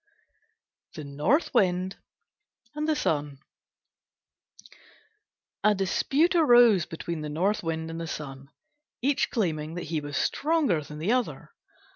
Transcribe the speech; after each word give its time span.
THE 0.95 1.03
NORTH 1.03 1.53
WIND 1.53 1.97
AND 2.73 2.87
THE 2.89 2.95
SUN 2.95 3.37
A 5.63 5.75
dispute 5.75 6.33
arose 6.33 6.87
between 6.87 7.21
the 7.21 7.29
North 7.29 7.61
Wind 7.61 7.91
and 7.91 8.01
the 8.01 8.07
Sun, 8.07 8.49
each 9.03 9.29
claiming 9.29 9.75
that 9.75 9.83
he 9.93 10.01
was 10.01 10.17
stronger 10.17 10.81
than 10.83 10.97
the 10.97 11.11
other. 11.11 11.51